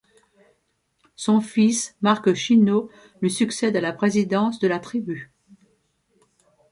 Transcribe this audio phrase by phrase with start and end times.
[1.15, 2.89] Son fils, Mark Chino,
[3.21, 5.31] lui succède à la présidence de la tribu.